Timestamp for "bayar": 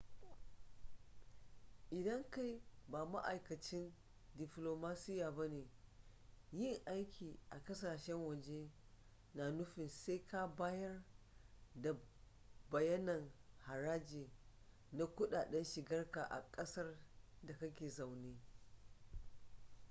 10.47-11.03